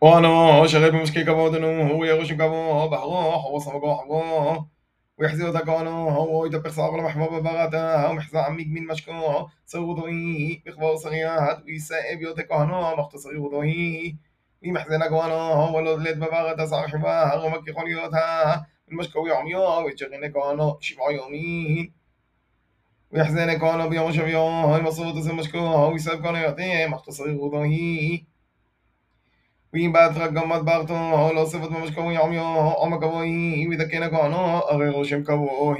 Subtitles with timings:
[0.00, 4.64] وأنا شغال بمشكل كبودنو هو يغش كبو بحرو حوص مقو حبو
[5.18, 12.22] ويحزي وتكونو هو يتبخ صاغ محبوب بغاتا ومحزا عميق من مشكو سوضوي بخبو صغيات ويسائب
[12.22, 14.16] يوتكونو مختصر وضوي
[14.62, 21.92] ويمحزن كونو هو لولد ببغاتا صاحبا ومكي خليوتا المشكو يعميو ويتشغن كونو شبع يومين.
[23.12, 25.58] ويحزن كونو بيوم شبيو مصوت سمشكو
[25.92, 26.86] ويساب كونو يعطيه
[29.72, 30.94] ואם באת גמת בארתו,
[31.34, 32.42] לא אוסף את ממש כמוהו יעמיו,
[32.76, 35.74] עומק כמוהו, אם ידכנה כהנו, הרי רושם כמוהו.